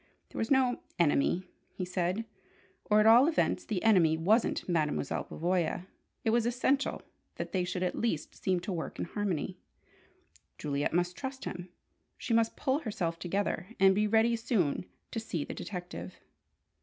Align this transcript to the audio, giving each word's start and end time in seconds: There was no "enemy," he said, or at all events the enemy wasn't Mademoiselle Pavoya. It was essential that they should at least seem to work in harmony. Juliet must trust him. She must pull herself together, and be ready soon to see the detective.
There 0.29 0.39
was 0.39 0.49
no 0.49 0.81
"enemy," 0.97 1.43
he 1.75 1.85
said, 1.85 2.25
or 2.85 2.99
at 2.99 3.05
all 3.05 3.27
events 3.27 3.63
the 3.63 3.83
enemy 3.83 4.17
wasn't 4.17 4.67
Mademoiselle 4.67 5.25
Pavoya. 5.25 5.85
It 6.25 6.31
was 6.31 6.47
essential 6.47 7.03
that 7.35 7.51
they 7.51 7.63
should 7.63 7.83
at 7.83 7.93
least 7.93 8.33
seem 8.33 8.59
to 8.61 8.73
work 8.73 8.97
in 8.97 9.05
harmony. 9.05 9.59
Juliet 10.57 10.91
must 10.91 11.15
trust 11.15 11.45
him. 11.45 11.69
She 12.17 12.33
must 12.33 12.55
pull 12.57 12.79
herself 12.79 13.19
together, 13.19 13.67
and 13.79 13.93
be 13.93 14.07
ready 14.07 14.35
soon 14.35 14.87
to 15.11 15.19
see 15.19 15.45
the 15.45 15.53
detective. 15.53 16.15